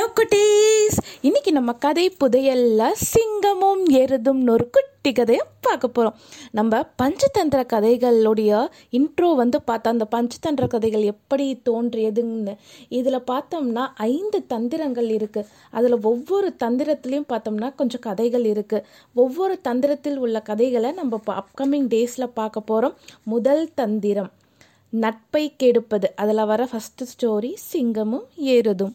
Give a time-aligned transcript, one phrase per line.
[0.00, 0.98] Hello குட்டீஸ்.
[1.20, 6.14] இன்னைக்கு நம்ம கதை புதையல்ல சிங்கமும் எருதும்னு ஒரு குட்டி கதையை பார்க்க போகிறோம்
[6.50, 12.54] நம்ம பஞ்சதந்திர கதைகளுடைய இன்ட்ரோ வந்து பார்த்தா அந்த பஞ்சதந்திர கதைகள் எப்படி தோன்றியதுன்னு
[12.88, 20.40] இதில் பார்த்தோம்னா ஐந்து தந்திரங்கள் இருக்குது அதில் ஒவ்வொரு தந்திரத்துலேயும் பார்த்தோம்னா கொஞ்சம் கதைகள் இருக்குது ஒவ்வொரு தந்திரத்தில் உள்ள
[20.40, 24.32] கதைகளை நம்ம அப்கமிங் டேஸில் பார்க்க போகிறோம் முதல் தந்திரம்
[24.92, 26.06] நட்பை கெடுப்பது.
[26.16, 28.94] அதில் வர ஃபஸ்ட்டு ஸ்டோரி சிங்கமும் எருதும்.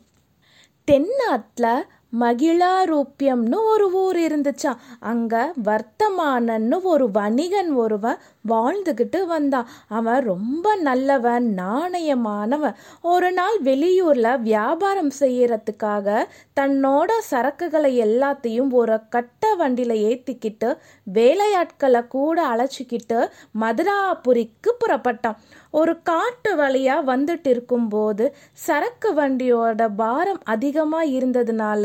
[0.88, 1.72] தென்னாட்டில்
[2.20, 4.72] மகிழாரூப்பியம்னு ஒரு ஊர் இருந்துச்சா.
[5.12, 9.70] அங்கே வர்த்தமானன்னு ஒரு வணிகன் ஒருவன் வாழ்ந்துக்கிட்டு வந்தான்.
[9.88, 12.76] அவன் ரொம்ப நல்லவன் நாணயமானவன்.
[13.02, 16.26] ஒரு நாள் வெளியூரில் வியாபாரம் செய்யறதுக்காக
[16.60, 20.72] தன்னோட சரக்குகளை எல்லாத்தையும் ஒரு கட்ட வண்டியில் ஏற்றிக்கிட்டு
[21.14, 23.20] வேலையாட்களை கூட அழைச்சிக்கிட்டு
[23.60, 25.40] மதுராபுரிக்கு புறப்பட்டான்.
[25.72, 28.26] ஒரு காட்டு வழியாக வந்துட்டு இருக்கும்போது
[28.66, 31.84] சரக்கு வண்டியோட பாரம் அதிகமாக இருந்ததுனால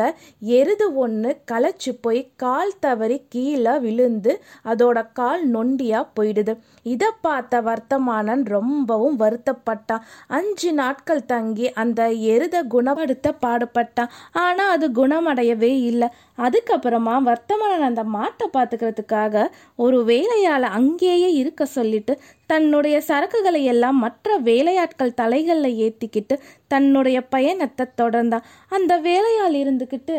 [0.57, 4.33] எருது ஒன்று களைச்சி போய் கால் தவறி கீழே விழுந்து
[4.65, 6.55] அதோட கால் நொண்டியா போயிடுது.
[6.83, 12.01] இதை பார்த்த வர்த்தமானன் ரொம்பவும் வருத்தப்பட்டான் அஞ்சு நாட்கள் தங்கி அந்த
[12.35, 14.13] எருதை குணப்படுத்த பாடுபட்டான்
[14.45, 16.09] ஆனால் அது குணமடையவே இல்லை.
[16.39, 19.47] அதுக்கப்புறமா வர்த்தமானன் அந்த மாட்டை பார்த்துக்கிறதுக்காக
[19.77, 22.13] ஒரு வேலையால் அங்கேயே இருக்க சொல்லிட்டு
[22.51, 26.35] தன்னுடைய சரக்குகளை எல்லாம் மற்ற வேலையாட்கள் தலைகளில் ஏற்றிக்கிட்டு
[26.67, 30.17] தன்னுடைய பயணத்தை தொடர்ந்தான் அந்த வேலையால் இருந்துக்கிட்டு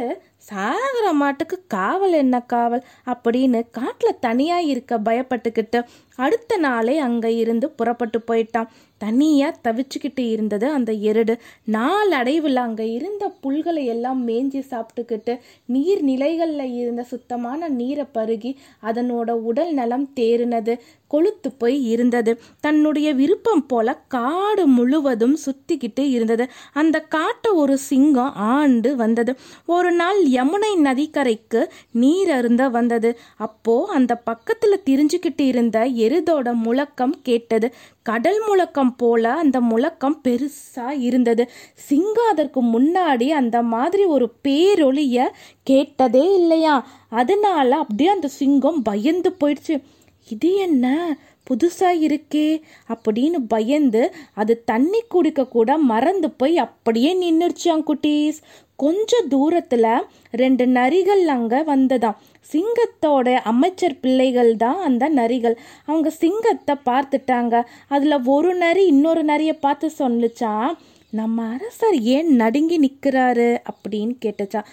[0.50, 2.84] சாகர மாட்டுக்கு காவல் என்ன காவல்?
[3.06, 5.80] அப்படின்னு காட்டில் தனியாக இருக்க பயப்பட்டுக்கிட்டு
[6.20, 8.72] அடுத்த நாளே அங்கே இருந்து புறப்பட்டு போயிட்டான்.
[9.02, 11.36] தனியாக தவிச்சுக்கிட்டு இருந்தது அந்த எருடு.
[11.76, 18.52] நாளடைவில் அங்கே இருந்த புல்களை எல்லாம் மேஞ்சி சாப்பிட்டுக்கிட்டு நீர் நிலைகளில் இருந்த சுத்தமான நீரை பருகி
[18.84, 20.76] அதனோட உடல் நலம் தேறினது.
[21.12, 22.42] கொளுத்து போய் இருந்தது.
[22.60, 26.48] தன்னுடைய விருப்பம் போல காடு முழுவதும் சுத்திக்கிட்டு இருந்தது.
[26.74, 29.36] அந்த காட்டை ஒரு சிங்கம் ஆண்டு வந்தது.
[29.66, 33.20] ஒரு நாள் யமுனை நதிக்கரைக்கு நீர் அருந்த வந்தது.
[33.38, 37.74] அப்போ அந்த பக்கத்துல திரிஞ்சுக்கிட்டு இருந்த எருதோட முழக்கம் கேட்டது.
[38.04, 41.50] கடல் முழக்கம் போல அந்த முழக்கம் பெருசா இருந்தது.
[41.74, 45.30] சிங்கம் அதற்கு முன்னாடி அந்த மாதிரி ஒரு பேரொளிய
[45.64, 46.88] கேட்டதே இல்லையா?
[47.10, 49.84] அதனால அப்படியே அந்த சிங்கம் பயந்து போயிடுச்சு.
[50.30, 51.18] இது என்ன?
[51.50, 52.62] புதுசாக இருக்கே.
[52.94, 58.38] அப்படின்னு பயந்து அது தண்ணி குடிக்க கூட மறந்து போய் அப்படியே நின்றுச்சான் குட்டீஸ்.
[58.76, 62.16] கொஞ்ச தூரத்தில் ரெண்டு நரிகள் அங்கே வந்ததாம்.
[62.54, 65.56] சிங்கத்தோட அமைச்சர் பிள்ளைகள் தான் அந்த நரிகள்.
[65.86, 67.64] அவங்க சிங்கத்தை பார்த்துட்டாங்க.
[67.88, 70.72] அதில் ஒரு நரி இன்னொரு நரியை பார்த்து சொன்னுச்சான்
[71.14, 74.64] நம்ம அரசர் ஏன் நடுங்கி நிற்கிறாரு அப்படின்னு கேட்டுச்சா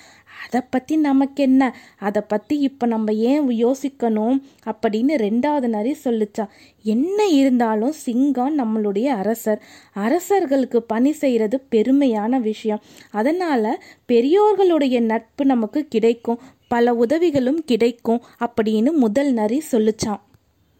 [0.44, 4.42] அதை பற்றி நமக்கு என்ன அதை பற்றி இப்போ நம்ம ஏன் யோசிக்கணும்?
[4.66, 6.46] அப்படின்னு ரெண்டாவது நரி சொல்லுச்சா.
[6.82, 9.62] என்ன இருந்தாலும் சிங்கம் நம்மளுடைய அரசர்.
[9.92, 12.80] அரசர்களுக்கு பணி செய்கிறது பெருமையான விஷயம்.
[13.10, 16.38] அதனால் பெரியோர்களுடைய நட்பு நமக்கு கிடைக்கும்.
[16.68, 20.20] பல உதவிகளும் கிடைக்கும் அப்படின்னு முதல் நரி சொல்லுச்சான்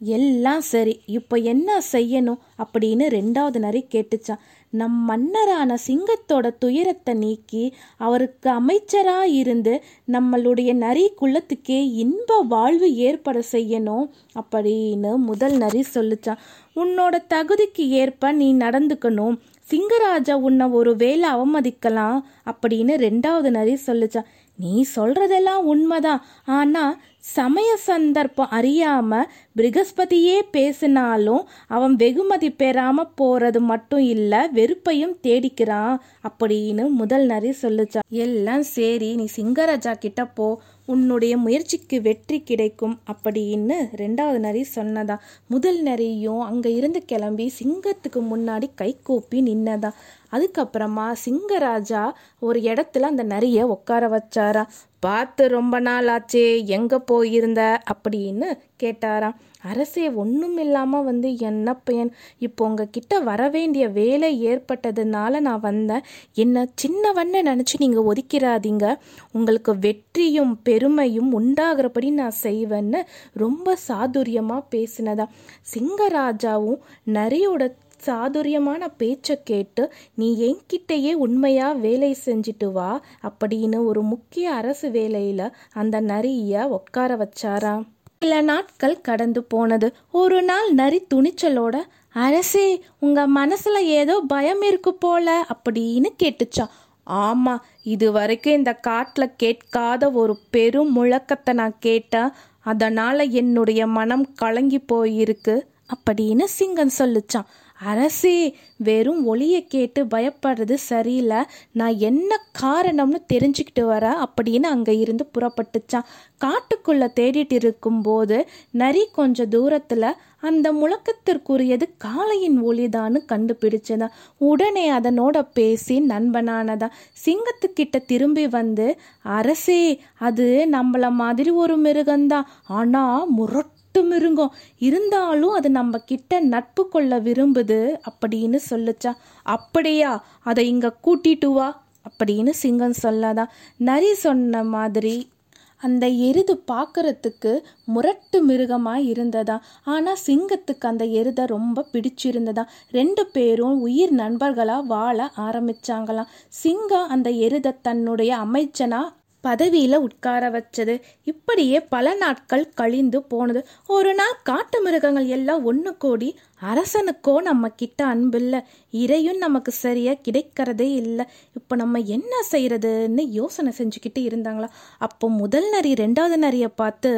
[0.01, 1.01] எல்லாம் சரி.
[1.07, 2.39] இப்போ என்ன செய்யணும்?
[2.59, 11.81] அப்படின்னு ரெண்டாவது நரி கேட்டுச்சான் நம் மன்னரான சிங்கத்தோட துயரத்தை நீக்கி அவருக்கு அமைச்சரா இருந்து நம்மளுடைய நரி குலத்துக்கே
[11.93, 16.43] இன்ப வாழ்வு ஏற்பட செய்யணும் அப்படின்னு முதல் நரி சொல்லிச்சான்
[16.77, 19.39] உன்னோட தகுதிக்கு ஏற்ப நீ நடந்துக்கணும்.
[19.71, 26.25] சிங்கராஜா உன்னை ஒரு வேலை அவமதிக்கலாம் அப்படின்னு ரெண்டாவது நரி சொல்லிச்சான் நீ சொல்றதெல்லாம் உண்மைதான்.
[26.45, 27.01] ஆனா
[27.35, 29.21] சமய சந்தர்ப்பம் அறியாம
[29.57, 35.97] பிருகஸ்பதியே பேசினாலும் அவன் வெகுமதி பெறாம போறது மட்டும் இல்ல வெறுப்பையும் தேடிக்கிறான்
[36.29, 38.03] அப்படின்னு முதல் நரி சொல்லுச்சா.
[38.23, 40.49] எல்லாம் சரி நீ சிங்கராஜா கிட்ட போ
[40.93, 42.95] உன்னுடைய முயற்சிக்கு வெற்றி கிடைக்கும்.
[43.13, 45.17] அப்படின்னு ரெண்டாவது நரி சொன்னதா.
[45.47, 49.91] முதல் நரியும் அங்கே இருந்து கிளம்பி சிங்கத்துக்கு முன்னாடி கை கூப்பி நின்னதா.
[50.33, 52.05] அதுக்கப்புறமா சிங்கராஜா
[52.39, 54.65] ஒரு இடத்துல அந்த நரியை உட்கார வச்சாரா.
[55.07, 56.47] பார்த்து ரொம்ப நாள் ஆச்சே
[56.79, 57.63] எங்கே போயிருந்த?
[57.93, 58.49] அப்படின்னு
[58.83, 59.39] கேட்டாராம்.
[59.63, 62.13] அரசே ஒன்றும் இல்லாமல் வந்து என்ன பையன்?
[62.39, 66.07] இப்போ உங்ககிட்ட வர வேண்டிய வேலை ஏற்பட்டதுனால நான் வந்தேன்.
[66.35, 68.97] என்னை சின்னவன்னு நினச்சி நீங்கள் ஒதுக்கிறாதீங்க
[69.33, 73.03] உங்களுக்கு வெற்றியும் பெருமையும் உண்டாகிறபடி நான் செய்வேன்னு
[73.33, 75.27] ரொம்ப சாதுரியமாக பேசினதா.
[75.75, 77.75] சிங்கராஜாவும் நரியோட
[78.07, 86.01] சாதுரியமான பேச்சை கேட்டு நீ என்கிட்டயே உண்மையாக வேலை செஞ்சுட்டு வா அப்படின்னு ஒரு முக்கிய அரசு வேலையில் அந்த
[86.01, 87.85] நரியை உட்கார வச்சாராம்.
[88.23, 89.89] சில நாட்கள் கடந்து போனது.
[90.13, 91.77] ஒரு நாள் நரி துணிச்சலோட
[92.17, 92.65] அரசே
[92.99, 96.73] உங்க மனசுல ஏதோ பயம் இருக்கு போல அப்படின்னு கேட்டுச்சான்
[97.07, 102.33] ஆமா இது வரைக்கும் இந்த காட்டில் கேட்காத ஒரு பெரும் முழக்கத்தை நான் கேட்டேன்
[102.67, 105.55] அதனால என்னுடைய மனம் கலங்கி போயிருக்கு
[105.95, 107.49] அப்படின்னு சிங்கம் சொல்லுச்சான்
[107.85, 111.37] அரசே வெறும் ஒளியை கேட்டு பயப்படுறது சரியில்லை.
[111.73, 114.27] நான் என்ன காரணம்னு தெரிஞ்சுக்கிட்டு வர?
[114.27, 116.09] அப்படின்னு அங்கே இருந்து புறப்பட்டுச்சான்.
[116.45, 126.91] காட்டுக்குள்ளே தேடிட்டு இருக்கும்போது நரி கொஞ்சம் தூரத்தில் அந்த முழக்கத்திற்குரியது காளையின் ஒளிதான்னு கண்டுபிடிச்சதான் உடனே அதனோட பேசி நண்பனானதான்
[127.27, 135.99] சிங்கத்துக்கிட்ட திரும்பி வந்து அரசே அது நம்மள மாதிரி ஒரு மிருகம்தான் ஆனால் முரட்டு மிருகம் இருந்தாலும் அது நம்ம
[135.99, 139.13] கிட்ட நட்பு கொள்ள விரும்புது அப்படின்னு சொல்லுச்சா.
[139.43, 143.45] அப்படியா அதை இங்க கூட்டிட்டு வா அப்படின்னு சிங்கம் சொல்லாதா.
[143.77, 145.29] நரி சொன்ன மாதிரி
[145.77, 149.63] அந்த எருது பார்க்கறதுக்கு முரட்டு மிருகமாக இருந்ததா.
[149.85, 152.65] ஆனால் சிங்கத்துக்கு அந்த எருதை ரொம்ப பிடிச்சிருந்ததா.
[152.91, 156.33] ரெண்டு பேரும் உயிர் நண்பர்களாக வாழ ஆரம்பிச்சாங்களாம்.
[156.49, 159.01] சிங்கம் அந்த எருதை தன்னுடைய அமைச்சனா
[159.45, 160.95] பதவியில் உட்கார வச்சது.
[161.25, 163.61] இப்படியே பல நாட்கள் கழிந்து போனது.
[163.97, 166.29] ஒரு நாள் காட்டு மிருகங்கள் எல்லாம் ஒன்று கூடி
[166.63, 168.61] அரசனுக்கோ நம்ம கிட்ட அன்பில்லை.
[168.93, 171.27] இறையும் நமக்கு சரியாக கிடைக்கிறதே இல்லை.
[171.55, 174.71] இப்போ நம்ம என்ன செய்கிறதுன்னு யோசனை செஞ்சுக்கிட்டு இருந்தாங்களா?
[174.99, 177.13] அப்போ முதல் நரி ரெண்டாவது நரியை பார்த்து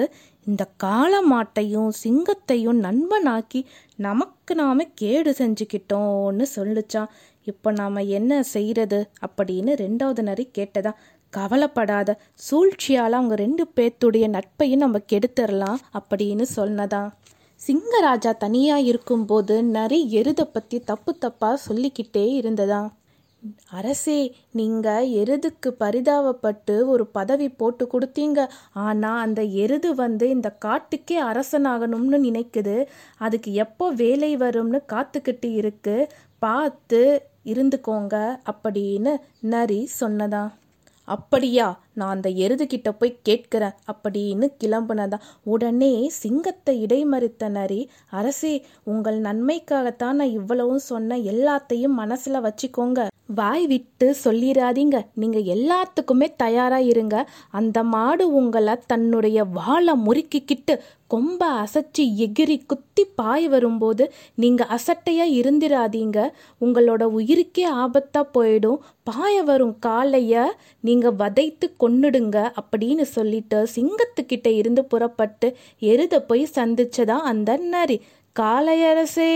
[0.47, 3.61] இந்த காளமாட்டையும் சிங்கத்தையும் நண்பனாக்கி
[3.99, 7.11] நமக்கு நாம கேடு செஞ்சுக்கிட்டோன்னு சொல்லுச்சான்
[7.47, 10.93] இப்போ நாம் என்ன செய்கிறது அப்படின்னு ரெண்டாவது நரி கேட்டதா
[11.33, 17.11] கவலைப்படாத சூழ்ச்சியால் அவங்க ரெண்டு பேர்த்துடைய நட்பையும் நம்ம கெடுத்துடலாம் அப்படின்னு சொன்னதான்.
[17.61, 22.83] சிங்கராஜா தனியாக இருக்கும்போது நரி எருதை பற்றி தப்பு தப்பாக சொல்லிக்கிட்டே இருந்ததா
[23.71, 24.19] அரசே
[24.51, 28.41] நீங்கள் எருதுக்கு பரிதாபப்பட்டு ஒரு பதவி போட்டு கொடுத்தீங்க.
[28.73, 32.77] ஆனால் அந்த எருது வந்து இந்த காட்டுக்கே அரசனாகணும்னு நினைக்குது.
[33.19, 35.97] அதுக்கு எப்போ வேலை வரும்னு காத்துக்கிட்டு இருக்கு.
[36.39, 37.01] பார்த்து
[37.45, 38.17] இருந்துக்கோங்க
[38.53, 39.13] அப்படின்னு
[39.55, 40.51] நரி சொன்னதான்.
[41.11, 45.19] அப்படியா நான் அந்த எருதுகிட்ட போய் கேட்கிறேன் அப்படின்னு கிளம்புனதா.
[45.45, 45.93] உடனே
[46.23, 47.81] சிங்கத்தை இடைமறித்த நரி
[48.11, 48.55] அரசே
[48.85, 53.01] உங்கள் நன்மைக்காகத்தான் நான் இவ்வளவும் சொன்ன எல்லாத்தையும் மனசுல வச்சுக்கோங்க.
[53.35, 57.31] வாய் விட்டு சொல்லிடாதீங்க நீங்க எல்லாத்துக்குமே தயாரா இருங்க.
[57.51, 60.79] அந்த மாடு உங்களை தன்னுடைய வாழை முறுக்கிக்கிட்டு
[61.15, 66.19] கொம்ப அசைச்சு எகிரி குத்தி பாய் வரும்போது நீங்க அசட்டையா இருந்திராதீங்க.
[66.61, 68.79] உங்களோட உயிருக்கே ஆபத்தா போயிடும்.
[69.03, 70.45] பாய வரும் காலைய
[70.81, 78.01] நீங்க வதைத்து கொன்னுடுங்க அப்படின்னு சொல்லிட்டு சிங்கத்துக்கிட்ட இருந்து புறப்பட்டு எருத போய் சந்திச்சதா அந்த நரி
[78.39, 79.31] காளையரசே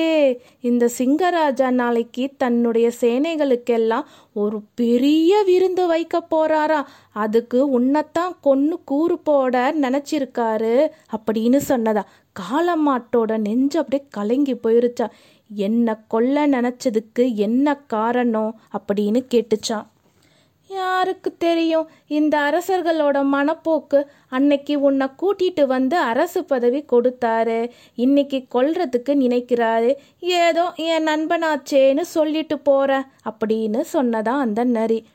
[0.60, 6.84] இந்த சிங்கராஜா நாளைக்கு தன்னுடைய சேனைகளுக்கெல்லாம் ஒரு பெரிய விருந்து வைக்க போறாரா?
[7.12, 12.02] அதுக்கு உன்னைத்தான் கொன்னு கூறு போட நினைச்சிருக்காரு அப்படின்னு சொன்னதா.
[12.40, 15.08] காளமாட்டோட நெஞ்சு அப்படியே கலங்கி போயிருச்சா.
[15.54, 19.86] என்ன கொல்ல நினைச்சதுக்கு என்ன காரணம் அப்படின்னு கேட்டுச்சான்
[20.70, 21.88] யாருக்கு தெரியும்?
[22.06, 27.70] இந்த அரசர்களோட மனப்போக்கு அன்னைக்கு உன்னை கூட்டிட்டு வந்து அரசு பதவி கொடுத்தாரு.
[27.94, 29.94] இன்னைக்கு கொல்றதுக்கு நினைக்கிறாரு.
[30.18, 35.06] ஏதோ என் நண்பனாச்சேன்னு சொல்லிட்டு போறேன் அப்படின்னு சொன்னதான் அந்த நரி.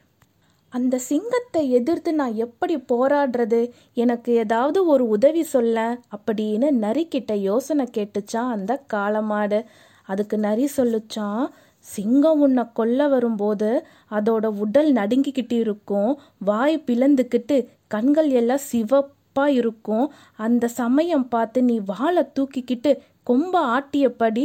[0.69, 3.69] அந்த சிங்கத்தை எதிர்த்து நான் எப்படி போராடுறது?
[3.93, 9.65] எனக்கு ஏதாவது ஒரு உதவி சொல்ல அப்படின்னு நரிக்கிட்ட யோசனை கேட்டுச்சான் அந்த காளமாடு
[10.03, 11.47] அதுக்கு நரி சொல்லுச்சான்
[11.79, 16.19] சிங்கம் உன்னை கொல்ல வரும்போது அதோட உடல் நடுங்கிக்கிட்டு இருக்கும்.
[16.39, 20.11] வாய் பிளந்துக்கிட்டு கண்கள் எல்லாம் சிவப்பாக இருக்கும்.
[20.35, 22.91] அந்த சமயம் பார்த்து நீ வாழை தூக்கிக்கிட்டு
[23.29, 24.43] கொம்ப ஆட்டியபடி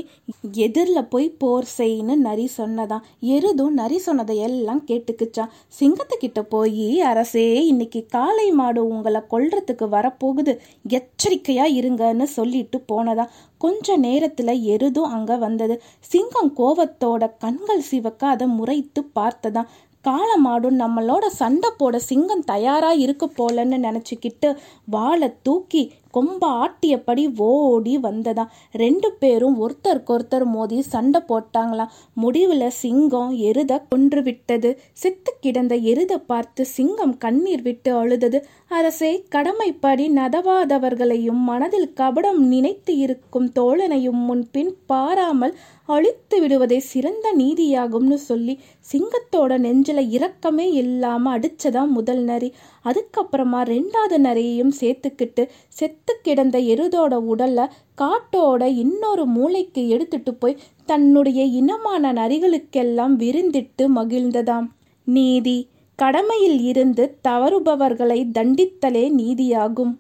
[0.53, 8.07] எதிரில் போய் போர் செய்யின்னு நரி சொன்னதான் எருதும் நரி சொன்னதை எல்லாம் கேட்டுக்குச்சான் சிங்கத்துக்கிட்ட போய் அரசே இன்னைக்கு
[8.09, 10.53] காளை மாடு உங்களை கொல்றதுக்கு வரப்போகுது.
[10.89, 13.27] எச்சரிக்கையா இருங்கன்னு சொல்லிட்டு போனதா?
[13.59, 15.83] கொஞ்ச நேரத்துல எருதும் அங்க வந்தது.
[15.99, 19.71] சிங்கம் கோவத்தோட கண்கள் சிவக்க அதை முறைத்து பார்த்ததான்
[20.05, 24.51] காளமாடும் நம்மளோட சண்டை போட சிங்கம் தயாராக இருக்கு போலன்னு நினச்சிக்கிட்டு
[24.87, 25.83] வாழை தூக்கி
[26.15, 28.45] கொம்ப ஆட்டியபடி ஓடி வந்ததா
[28.75, 31.93] ரெண்டு பேரும் ஒருத்தருக்கொருத்தர் மோதி சண்டை போட்டாங்களாம்.
[32.15, 34.71] முடிவில் சிங்கம் எருத கொன்று விட்டது
[35.03, 38.41] செத்து கிடந்த எருதை பார்த்து சிங்கம் கண்ணீர் விட்டு அழுதது.
[38.69, 45.57] அரசே கடமைப்படி நதவாதவர்களையும் மனதில் கபடம் நினைத்து இருக்கும் தோழனையும் முன்பின் பாராமல்
[45.87, 48.59] அழித்து விடுவதே சிறந்த நீதியாகும்னு சொல்லி
[48.93, 52.53] சிங்கத்தோட நெஞ்சில இரக்கமே இல்லாம அடிச்சதா முதல் நரி.
[52.85, 57.69] அதுக்கப்புறமா ரெண்டாவது நரியையும் சேர்த்துக்கிட்டு செத்து கிடந்த எருதோட உடல்ல
[58.01, 64.69] காட்டோட இன்னொரு மூளைக்கு எடுத்துட்டு போய் தன்னுடைய இனமான நரிகளுக்கெல்லாம் விருந்திட்டு மகிழ்ந்ததாம்.
[65.05, 69.93] நீதி கடமையில் இருந்து தவறுபவர்களை தண்டித்தலே நீதியாகும்.